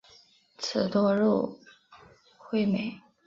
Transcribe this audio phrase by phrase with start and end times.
[0.57, 1.59] 刺多肉
[2.53, 2.99] 味美。